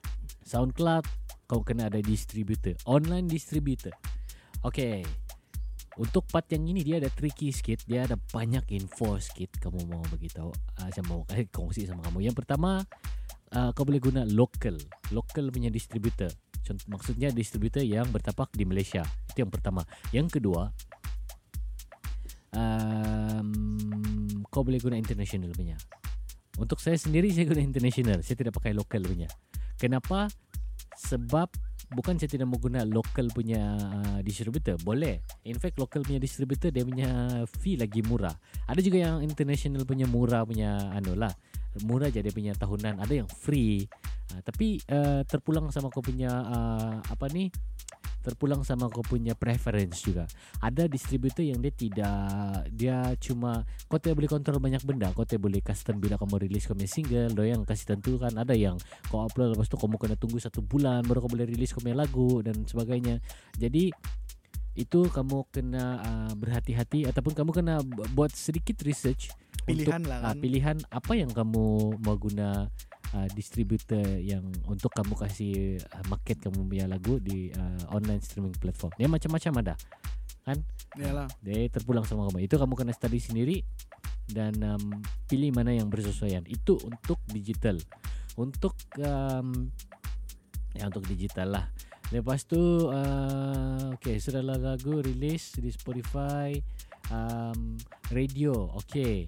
[0.45, 1.05] SoundCloud,
[1.49, 3.91] kau kena ada distributor, online distributor.
[4.61, 5.01] Okay.
[5.95, 10.03] Untuk part yang ini dia ada tricky sikit, dia ada banyak info sikit kamu mau
[10.11, 12.27] beritahu, uh, saya mau kasih kongsi sama kamu.
[12.27, 12.83] Yang pertama,
[13.55, 14.75] uh, kau boleh guna local,
[15.15, 16.27] local punya distributor.
[16.67, 19.07] Contoh maksudnya distributor yang bertapak di Malaysia.
[19.31, 19.87] Itu yang pertama.
[20.11, 20.75] Yang kedua,
[22.51, 25.79] um, kau boleh guna international punya.
[26.55, 28.23] Untuk saya sendiri saya guna international.
[28.23, 29.27] Saya tidak pakai lokal punya.
[29.75, 30.31] Kenapa?
[30.95, 31.51] Sebab
[31.91, 34.79] bukan saya tidak mau guna lokal punya uh, distributor.
[34.81, 35.19] Boleh.
[35.43, 38.33] In fact lokal punya distributor dia punya fee lagi murah.
[38.71, 41.31] Ada juga yang international punya murah punya anu lah.
[41.83, 43.03] Murah je dia punya tahunan.
[43.03, 43.83] Ada yang free.
[44.31, 47.51] Uh, tapi uh, terpulang sama kau punya uh, apa ni?
[48.25, 50.25] Terpulang sama kau punya preference juga.
[50.57, 52.17] Ada distributor yang dia tidak
[52.73, 55.13] dia cuma kau tidak boleh kontrol banyak benda.
[55.13, 58.33] Kau tidak boleh custom bila kamu rilis kau punya single, do yang kasih tentukan.
[58.33, 58.81] Ada yang
[59.13, 61.93] kau upload lepas tu kamu kena tunggu satu bulan baru kau boleh rilis kau punya
[61.93, 63.21] lagu dan sebagainya.
[63.61, 63.93] Jadi
[64.75, 67.79] itu kamu kena uh, berhati-hati ataupun kamu kena
[68.11, 69.31] buat sedikit research
[69.65, 70.37] Pilihan untuk lah uh, kan.
[70.37, 72.67] pilihan apa yang kamu mau guna
[73.15, 78.55] uh, distributor yang untuk kamu kasih uh, market kamu punya lagu di uh, online streaming
[78.59, 78.91] platform.
[78.99, 79.73] Dia macam-macam ada.
[80.95, 81.27] Yalah.
[81.41, 82.45] Dia terpulang sama kamu.
[82.45, 83.57] Itu kamu kena study sendiri
[84.29, 86.43] dan um, pilih mana yang bersesuaian.
[86.45, 87.79] Itu untuk digital.
[88.35, 89.71] Untuk um,
[90.75, 91.65] ya untuk digital lah.
[92.13, 92.59] Lepas tu
[92.91, 96.53] uh, okay sudah lagu rilis di Spotify
[97.09, 97.79] um,
[98.13, 98.69] radio.
[98.85, 99.25] Okay.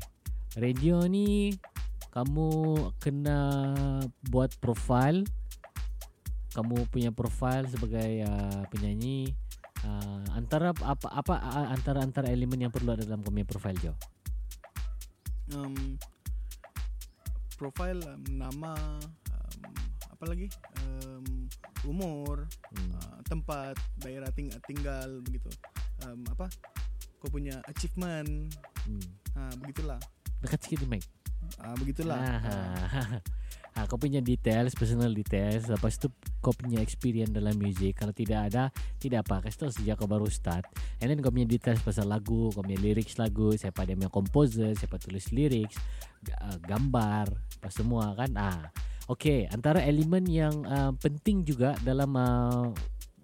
[0.58, 1.54] Radio ni
[2.12, 2.50] kamu
[2.98, 3.40] kena
[4.28, 5.24] buat profile
[6.58, 9.30] kamu punya profile sebagai uh, penyanyi
[9.86, 13.78] uh, antara apa apa uh, antara antara elemen yang perlu ada dalam kamu punya profile
[13.78, 13.94] Jo.
[15.54, 16.02] Um,
[17.62, 18.74] profile um, nama
[19.32, 19.62] um,
[20.18, 20.50] apa lagi?
[20.82, 21.46] Um,
[21.86, 22.90] umur, Hmm.
[22.98, 25.48] uh, tempat, daerah ting tinggal begitu.
[26.04, 26.50] Um, apa?
[27.22, 28.50] Kau punya achievement.
[28.86, 29.08] Hmm.
[29.38, 30.02] Ha, begitulah.
[30.42, 31.06] Dekat sikit di mic.
[31.58, 32.20] Ah, begitulah.
[32.20, 33.20] Ah,
[33.76, 35.68] ha, kau punya details, personal details.
[35.72, 36.12] Lepas tu
[36.44, 37.98] kau punya experience dalam music.
[37.98, 38.70] Kalau tidak ada,
[39.02, 39.48] tidak apa.
[39.48, 40.68] Kasih tahu sejak kau baru start.
[41.02, 44.78] And then kau punya details pasal lagu, kau punya lyrics lagu, siapa dia punya composer,
[44.78, 45.80] siapa tulis lyrics,
[46.38, 48.32] uh, gambar, apa semua kan.
[48.38, 48.70] Ah,
[49.08, 52.68] Okay, antara elemen yang uh, penting juga dalam uh,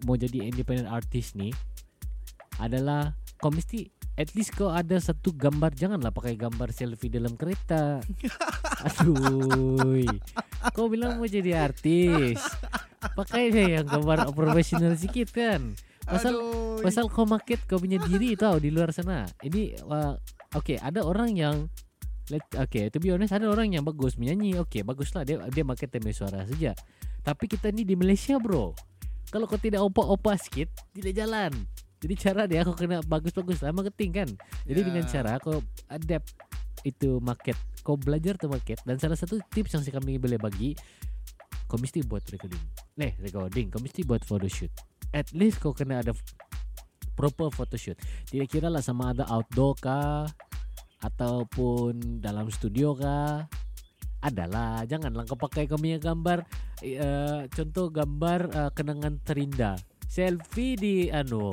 [0.08, 1.52] mau jadi independent artist ni
[2.56, 7.98] adalah kau mesti at least kau ada satu gambar janganlah pakai gambar selfie dalam kereta.
[8.86, 10.06] Aduh.
[10.74, 12.38] Kau bilang mau jadi artis.
[13.02, 15.74] Pakai deh yang gambar profesional sikit kan.
[16.06, 16.80] Pasal Aduh.
[16.84, 19.26] pasal kau market kau punya diri tau di luar sana.
[19.42, 20.14] Ini uh,
[20.54, 21.56] okay, ada orang yang
[22.32, 24.62] let okay, to be honest ada orang yang bagus menyanyi.
[24.68, 26.78] Okay, baguslah dia dia market temui suara saja.
[27.24, 28.76] Tapi kita ni di Malaysia, bro.
[29.32, 31.52] Kalau kau tidak opa-opa sikit, tidak jalan.
[32.04, 34.30] Jadi cara dia kau kena bagus-bagus lah marketing kan.
[34.68, 34.88] Jadi Ya.
[34.92, 36.36] dengan cara kau adapt
[36.84, 40.76] itu market, kau belajar tu market dan salah satu tips yang si kami boleh bagi,
[41.72, 42.60] kau mesti buat recording.
[43.00, 44.68] Eh, recording, kau mesti buat photoshoot.
[45.16, 46.12] At least kau kena ada
[47.16, 47.96] proper photoshoot.
[48.28, 50.28] Tidak kira lah sama ada outdoor kah
[51.00, 53.48] ataupun dalam studio kah.
[54.24, 56.48] Adalah, janganlah kau pakai punya gambar
[56.84, 59.80] uh, contoh gambar uh, kenangan terindah.
[60.08, 61.52] Selfie di anu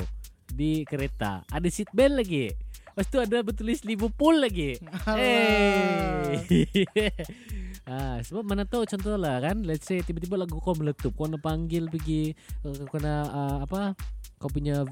[0.53, 1.47] di kereta.
[1.49, 2.51] Ada seat belt lagi.
[2.91, 4.77] Lepas tu ada bertulis Liverpool lagi.
[5.11, 6.45] Hey.
[7.91, 11.43] ah, sebab mana tahu contoh lah kan Let's say tiba-tiba lagu kau meletup Kau nak
[11.43, 12.31] panggil pergi
[12.63, 13.99] uh, Kau kena uh, apa
[14.39, 14.87] Kau punya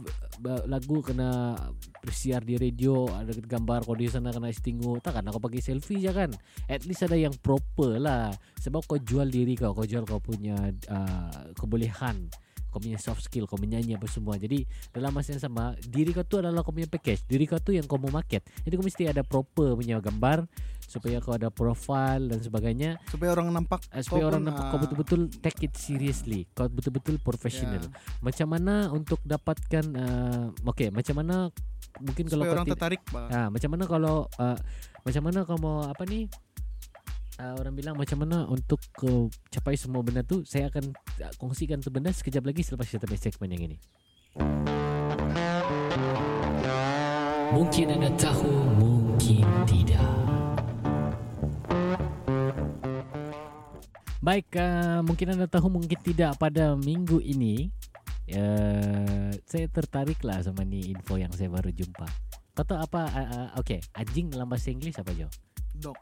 [0.66, 1.54] lagu kena
[2.02, 6.10] bersiar di radio Ada gambar kau di sana kena istingu Takkan kau pakai selfie je
[6.10, 6.32] kan
[6.66, 10.58] At least ada yang proper lah Sebab kau jual diri kau Kau jual kau punya
[10.90, 12.26] uh, kebolehan
[12.68, 14.36] kau punya soft skill, kau menyanyi apa semua.
[14.36, 17.24] Jadi dalam masa yang sama, diri kau tu adalah kau punya package.
[17.24, 18.44] Diri kau tu yang kau mau market.
[18.64, 20.44] Jadi kau mesti ada proper punya gambar
[20.88, 22.96] supaya kau ada profile dan sebagainya.
[23.12, 26.44] supaya orang nampak Uh, supaya kau orang nampak ah, kau betul-betul take it seriously.
[26.52, 27.80] Kau betul-betul professional.
[27.80, 31.48] ya, Macam mana untuk dapatkan uh, okay, macam mana
[31.98, 34.58] mungkin kalau supaya kau orang tertarik pak Ah, macam mana kalau uh,
[35.04, 36.28] macam mana kau mau apa ni?
[37.38, 40.90] Uh, orang bilang macam mana untuk kau capai semua benda tu saya akan
[41.22, 43.78] uh, kongsikan tu benda sekejap lagi selepas kita segmen yang ini.
[47.54, 48.50] Mungkin anda tahu,
[48.82, 50.10] mungkin tidak.
[54.18, 57.70] Baik, uh, mungkin anda tahu, mungkin tidak pada minggu ini
[58.34, 62.10] uh, saya tertarik lah sama ni info yang saya baru jumpa.
[62.58, 63.02] Kau tahu apa?
[63.14, 65.30] Uh, uh, okay, anjing dalam bahasa Inggeris apa Jo?
[65.78, 65.98] dok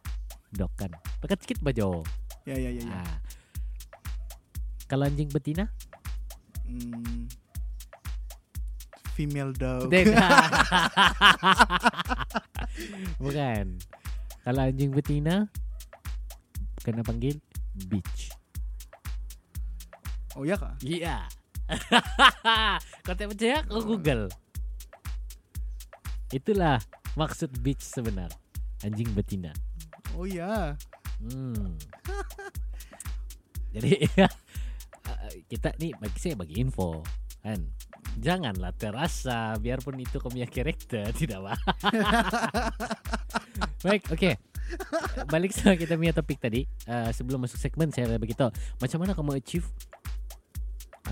[0.57, 0.91] Dog kan.
[1.21, 2.01] Dekat sikit ba Jo?
[2.47, 2.95] ya ya ya, ya.
[2.95, 3.17] Ah.
[4.87, 5.67] Kalau anjing betina?
[6.63, 7.27] Hmm,
[9.13, 9.91] female dog.
[13.23, 13.67] Bukan.
[14.43, 15.51] Kalau anjing betina
[16.81, 17.35] kena panggil
[17.91, 18.31] bitch.
[20.39, 21.27] oh ya kah Iya.
[23.03, 23.67] kau tak percaya?
[23.67, 24.31] Kau Google.
[26.31, 26.79] Itulah
[27.19, 28.31] maksud bitch sebenar.
[28.87, 29.51] Anjing betina.
[30.17, 30.75] Oh ya
[31.23, 31.77] Hmm.
[33.77, 37.01] Jadi uh, kita nih bagi saya bagi info
[37.41, 37.61] kan.
[38.17, 41.55] Janganlah terasa biarpun itu punya karakter tidak apa.
[43.85, 44.31] Baik, oke.
[45.29, 46.65] Balik sama kita punya topik tadi.
[46.89, 48.49] Uh, sebelum masuk segmen saya begitu.
[48.81, 49.69] Macam mana kamu achieve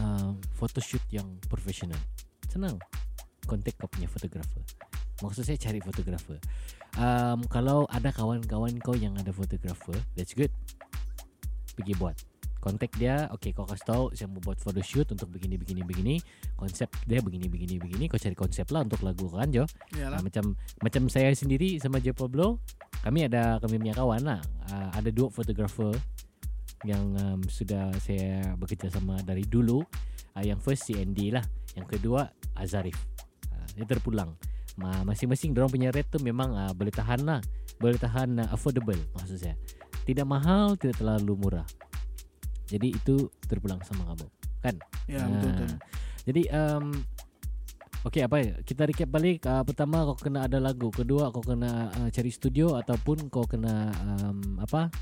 [0.01, 2.01] uh, photoshoot yang profesional?
[2.49, 2.81] Senang.
[3.45, 4.65] Kontak kau punya fotografer.
[5.21, 6.41] Maksud saya cari fotografer.
[6.95, 10.51] Um, kalau ada kawan-kawan kau yang ada fotografer, that's good.
[11.75, 12.15] Pergi buat.
[12.63, 16.17] Kontak dia, oke okay, kau kasih tahu saya mau buat photoshoot untuk begini begini begini.
[16.57, 18.09] Konsep dia begini begini begini.
[18.09, 19.69] Kau cari konsep lah untuk lagu kan Jo.
[19.93, 20.17] Iyalah.
[20.17, 22.63] Nah, macam macam saya sendiri sama Joe Pablo,
[23.05, 24.41] kami ada kami punya kawan lah.
[24.73, 25.93] Uh, ada dua fotografer
[26.89, 29.85] yang um, sudah saya bekerja sama dari dulu.
[30.33, 31.45] Uh, yang first si Andy lah,
[31.77, 32.97] yang kedua Azarif.
[33.53, 34.33] Uh, dia terpulang.
[34.75, 37.41] Ma, masing-masing dorang punya rate tu memang uh, boleh tahan lah,
[37.79, 39.55] boleh tahan uh, affordable maksud saya.
[40.03, 41.67] Tidak mahal, tidak terlalu murah.
[42.67, 44.27] Jadi itu terpulang sama kamu,
[44.61, 44.75] kan?
[45.07, 45.69] Ya, betul betul.
[46.25, 46.87] Jadi um,
[48.05, 48.53] Okey apa ya?
[48.61, 52.77] Kita recap balik uh, Pertama kau kena ada lagu Kedua kau kena uh, cari studio
[52.77, 54.93] Ataupun kau kena um, Apa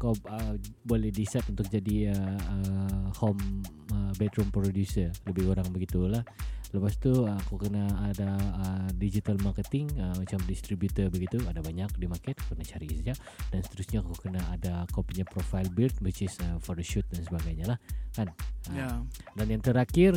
[0.00, 0.56] Kau uh,
[0.88, 3.60] boleh decide untuk jadi uh, uh, Home
[3.92, 5.12] uh, bedroom producer.
[5.28, 6.24] Lebih kurang begitulah.
[6.70, 11.36] Lepas tu uh, kau kena ada uh, Digital marketing uh, Macam distributor begitu.
[11.44, 13.12] Ada banyak di market kena cari saja.
[13.52, 17.76] Dan seterusnya kau kena ada Kau punya profile build Which is uh, photoshoot dan sebagainya
[17.76, 17.78] lah.
[18.16, 18.32] Kan?
[18.72, 18.88] Ah, Ya.
[19.36, 20.16] dan yang terakhir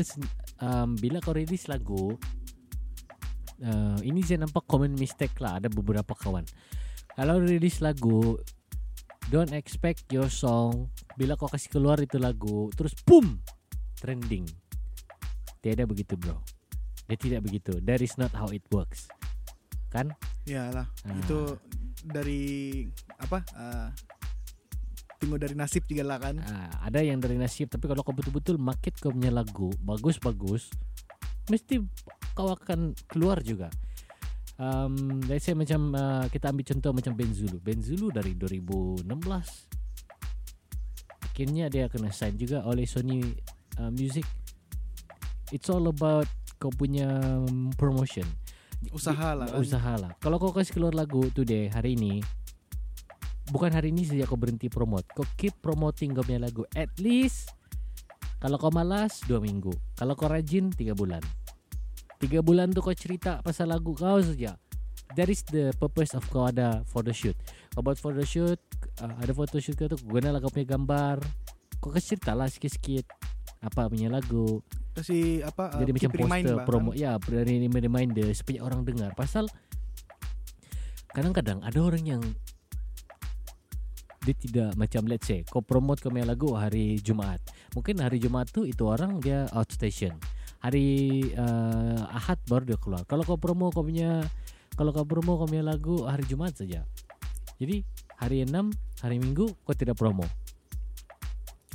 [0.63, 2.15] um, bila kau release lagu
[3.62, 5.60] uh, ini saya nampak common mistake lah.
[5.60, 6.46] Ada beberapa kawan.
[7.13, 8.39] Kalau release lagu
[9.30, 13.40] don't expect your song bila kau kasih keluar itu lagu terus boom
[14.00, 14.44] trending.
[15.64, 16.44] Tidak begitu bro.
[17.08, 17.80] Dia tidak begitu.
[17.84, 19.08] That is not how it works.
[19.88, 20.12] Kan?
[20.44, 20.88] Iyalah.
[21.08, 21.16] Ah.
[21.24, 21.56] Itu
[22.04, 22.84] dari
[23.16, 23.40] apa?
[23.56, 23.88] ah,
[25.24, 26.36] tunggu dari nasib juga lah kan.
[26.44, 30.68] Ah, ada yang dari nasib tapi kalau kau betul-betul market kau punya lagu bagus-bagus
[31.48, 31.80] mesti
[32.36, 33.72] kau akan keluar juga.
[34.63, 37.60] Um, let's say macam uh, kita ambil contoh macam Benzulu.
[37.60, 39.04] Benzulu dari 2016
[41.34, 43.19] akhirnya dia kena sign juga oleh Sony
[43.82, 44.23] uh, Music.
[45.52, 46.30] It's all about
[46.62, 47.19] kau punya
[47.76, 48.23] promotion.
[48.95, 49.60] Usaha lah kan.
[49.60, 50.12] Usaha lah.
[50.23, 52.23] Kalau kau kasih keluar lagu today hari ini,
[53.52, 55.04] bukan hari ini saja kau berhenti promote.
[55.12, 56.63] Kau keep promoting kau punya lagu.
[56.71, 57.52] At least
[58.39, 59.76] kalau kau malas dua minggu.
[59.99, 61.42] Kalau kau rajin tiga bulan.
[62.24, 64.56] Tiga bulan tu kau cerita pasal lagu kau saja.
[65.20, 67.36] That is the purpose of kau ada photoshoot.
[67.76, 68.56] Kau buat photoshoot,
[69.04, 71.20] uh, ada photoshoot kau tu kau gunalah kau punya gambar.
[71.84, 73.04] Kau kasih cerita lah sikit-sikit
[73.60, 74.64] apa punya lagu.
[74.96, 75.76] Kasih apa?
[75.76, 77.04] ah, Jadi macam poster promo kan.
[77.04, 79.52] ya dari reminder supaya orang dengar pasal
[81.12, 82.24] kadang-kadang ada orang yang
[84.24, 87.44] dia tidak macam let's say kau promote kau punya lagu hari Jumaat
[87.76, 90.16] mungkin hari Jumaat tu itu orang dia outstation
[90.63, 90.88] hari
[91.36, 93.04] uh, Ahad baru dia keluar.
[93.04, 94.23] Kalau kau promo kau punya
[94.80, 96.88] kalau kau promo kau punya lagu hari Jumaat saja.
[97.60, 97.84] Jadi
[98.17, 100.23] hari 6 hari Minggu kau tidak promo.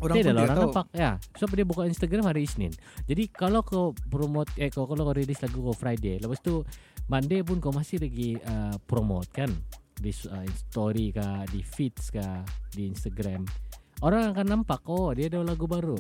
[0.01, 0.87] Orang tidak lah orang nampak.
[0.97, 2.73] Ya sebab dia buka Instagram hari Isnin.
[3.05, 6.65] Jadi kalau kau promote eh kau kalau kau release lagu kau Friday lepas tu
[7.13, 9.53] Monday pun kau masih lagi uh, promote kan?
[10.01, 12.41] Di uh, story kah di feeds kah
[12.73, 13.45] di Instagram.
[14.01, 15.99] Orang akan nampak oh dia ada lagu baru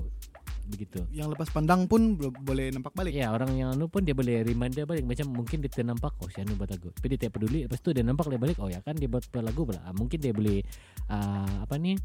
[0.68, 1.00] begitu.
[1.10, 3.16] Yang lepas pandang pun bo- boleh nampak balik.
[3.16, 5.08] Ya orang yang anu pun dia boleh reminder balik.
[5.08, 6.92] Macam mungkin dia ternampak Oh si Anu buat lagu.
[6.92, 7.64] Tapi dia tidak peduli.
[7.64, 9.80] Lepas tu dia nampak dia balik Oh ya kan dia buat lagu pula.
[9.82, 10.60] Ah, Mungkin dia boleh
[11.08, 11.96] uh, Apa ni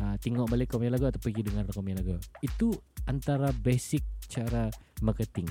[0.00, 2.16] uh, Tengok balik kau punya lagu Atau pergi dengar kau punya lagu.
[2.40, 2.72] Itu
[3.04, 4.72] antara basic cara
[5.04, 5.46] marketing.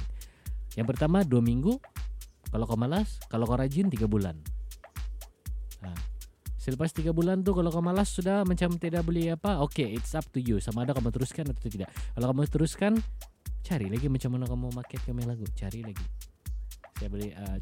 [0.74, 1.78] Yang pertama dua minggu.
[2.50, 4.36] Kalau kau malas Kalau kau rajin tiga bulan.
[5.86, 6.17] Ha.
[6.68, 10.28] Selepas tiga bulan tu Kalau kau malas sudah Macam tidak boleh apa Okay it's up
[10.30, 10.60] to you.
[10.60, 11.88] Sama ada kamu teruskan atau tidak.
[12.12, 12.94] Kalau kamu teruskan
[13.64, 15.48] Cari lagi macam mana kamu market punya lagu.
[15.50, 16.04] Cari lagi.
[16.94, 17.56] Saya boleh uh,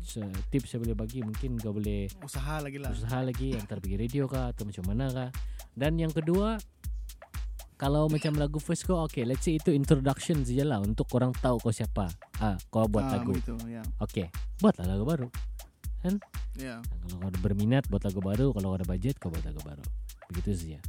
[0.48, 2.90] Tips saya boleh bagi Mungkin kau boleh Usaha lagi lah.
[2.90, 5.30] usaha lagi Antar pergi radio kah Atau macam mana kah.
[5.78, 6.58] Dan yang kedua
[7.76, 11.60] Kalau macam lagu first kau Okay let's say itu introduction saja lah Untuk orang tahu
[11.60, 12.10] kau siapa.
[12.40, 13.36] Ah, Kau buat Ah, lagu.
[13.36, 13.84] begitu, ya.
[14.00, 15.28] Okay Buatlah lagu baru
[16.56, 16.80] Ya.
[16.80, 19.84] Nah, Kalau kau ada berminat buat lagu baru, kalau ada budget kau buat lagu baru.
[20.32, 20.80] Begitu saja.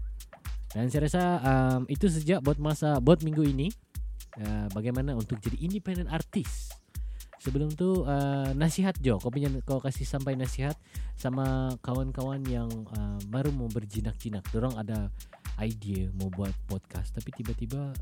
[0.77, 3.73] Dan saya rasa um, itu saja buat masa buat minggu ini.
[4.37, 6.69] Uh, bagaimana untuk jadi independent artis.
[7.41, 10.77] Sebelum tu uh, nasihat Jo, kau punya kau kasih sampai nasihat
[11.17, 14.45] sama kawan-kawan yang uh, baru mau berjinak-jinak.
[14.53, 15.09] Dorang ada
[15.61, 17.97] idea mau buat podcast tapi tiba-tiba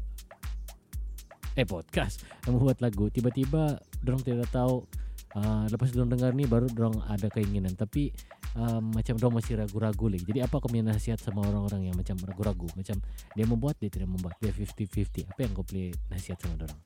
[1.54, 4.86] eh podcast mau buat lagu tiba-tiba dorang tidak tahu
[5.34, 7.74] uh, lepas dorang dengar ni baru dorang ada keinginan.
[7.74, 8.10] Tapi
[8.56, 10.24] um, macam dia masih ragu-ragu lagi.
[10.24, 12.98] Jadi apa kau nasihat sama orang-orang yang macam ragu-ragu, macam
[13.34, 15.30] dia membuat dia tidak membuat, dia 50-50.
[15.30, 16.80] Apa yang kau boleh nasihat sama orang?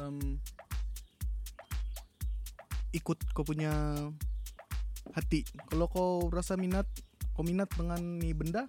[0.00, 0.40] um,
[2.92, 3.72] ikut kau punya
[5.12, 5.44] hati.
[5.68, 6.86] Kalau kau rasa minat
[7.32, 8.62] kau minat dengan nih benda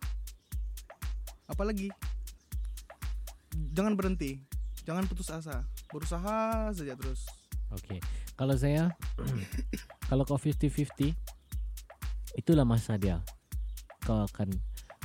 [1.48, 1.92] apalagi?
[3.54, 4.42] Jangan berhenti.
[4.84, 5.64] Jangan putus asa.
[5.94, 7.43] Berusaha saja terus
[7.74, 7.98] Oke.
[8.34, 8.94] Kalau saya
[10.10, 11.14] kalau kau 50-50
[12.36, 13.22] itulah masa dia.
[14.02, 14.50] Kau akan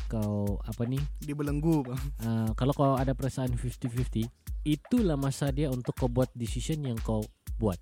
[0.08, 1.02] kau apa nih?
[1.20, 4.24] dibelenggu bang Uh, kalau kau ada perasaan 50-50
[4.64, 7.24] itulah masa dia untuk kau buat decision yang kau
[7.56, 7.76] buat.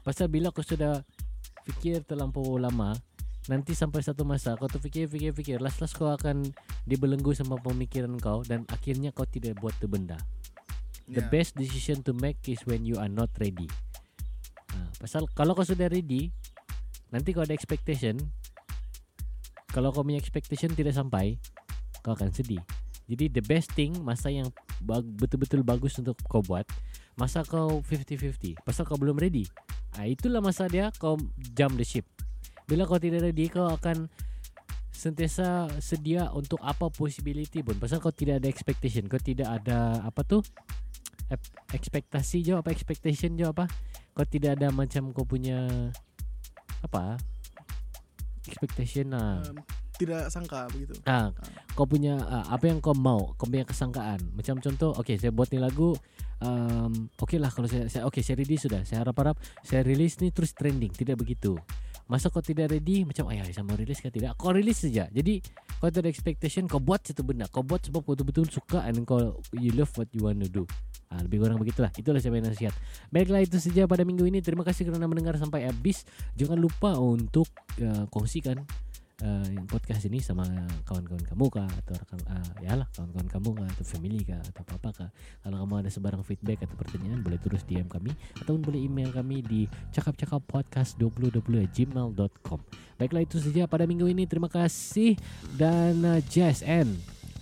[0.00, 1.00] Pasal bila kau sudah
[1.64, 2.96] fikir terlampau lama
[3.48, 6.44] nanti sampai satu masa kau tu fikir fikir fikir last last kau akan
[6.84, 10.20] dibelenggu sama pemikiran kau dan akhirnya kau tidak buat tu benda.
[11.10, 11.30] The Ya.
[11.32, 13.66] best decision to make is when you are not ready.
[15.00, 16.28] Pasal kalau kau sudah ready,
[17.08, 18.20] nanti kau ada expectation.
[19.72, 21.40] Kalau kau punya expectation tidak sampai,
[22.04, 22.60] kau akan sedih.
[23.08, 24.52] Jadi the best thing masa yang
[25.16, 26.68] betul-betul bagus untuk kau buat,
[27.16, 28.60] masa kau 50-50.
[28.60, 29.48] Pasal kau belum ready.
[29.96, 31.16] Ah itulah masa dia kau
[31.56, 32.04] jump the ship.
[32.70, 34.06] Bila kau tidak ready, kau akan
[34.94, 37.74] sentiasa sedia untuk apa possibility pun.
[37.80, 40.44] Pasal kau tidak ada expectation, kau tidak ada apa tu?
[41.70, 43.70] Ekspektasi jo apa expectation jo apa?
[44.16, 45.66] Kau tidak ada macam kau punya
[46.82, 47.18] apa?
[48.48, 49.44] Expectation lah.
[49.46, 49.62] Um,
[50.00, 50.96] tidak sangka begitu.
[51.04, 51.30] Ah
[51.76, 54.20] kau punya ah, apa yang kau mau kau punya kesangkaan.
[54.34, 55.94] Macam contoh okey saya buat ni lagu
[56.40, 58.82] um, okey lah kalau saya, saya okey saya ready sudah.
[58.82, 61.60] Saya harap-harap saya rilis ni terus trending tidak begitu
[62.10, 63.06] masa kau tidak ready?
[63.06, 64.34] Macam ayah saya mau rilis ke tidak.
[64.34, 65.06] Kau rilis saja.
[65.14, 65.38] Jadi
[65.78, 67.46] kau tak ada expectation kau buat satu benda.
[67.46, 70.66] Kau buat sebab kau betul-betul suka and kau you love what you want to do.
[71.06, 71.94] Ah, lebih kurang begitulah.
[71.94, 72.74] Itulah saya nasihat
[73.14, 74.42] Baiklah itu saja pada minggu ini.
[74.42, 76.02] Terima kasih kerana mendengar sampai habis.
[76.34, 77.46] Jangan lupa untuk
[77.78, 78.62] uh, kongsikan
[79.22, 80.44] uh, podcast ini sama
[80.84, 81.68] kawan-kawan kamu kah?
[81.84, 83.68] Atau rekan uh, ya lah kawan-kawan kamu kah?
[83.76, 84.40] Atau family kah?
[84.40, 85.10] Atau apa kah?
[85.44, 89.40] Kalau kamu ada sebarang feedback atau pertanyaan boleh terus DM kami ataupun boleh email kami
[89.44, 91.70] di cakap-cakap-podcast2020
[93.00, 94.28] baiklah itu saja pada minggu ini.
[94.28, 95.16] Terima kasih.
[95.56, 97.00] Dan uh, Jess and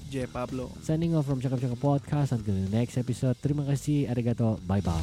[0.08, 0.72] J Pablo.
[0.80, 2.32] signing off from cakap-cakap podcast.
[2.32, 3.36] Until the next episode.
[3.42, 4.08] Terima kasih.
[4.08, 4.56] Arigato.
[4.64, 5.02] Bye bye